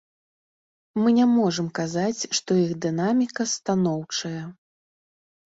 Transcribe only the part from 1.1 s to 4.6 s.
не можам казаць, што іх дынаміка станоўчая.